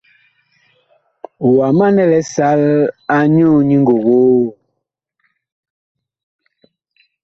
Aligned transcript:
Wa 1.57 1.67
manɛ 1.77 2.03
lisal 2.11 2.61
anyuu 3.15 3.57
nyi 3.67 3.75
ngogoo? 3.81 4.41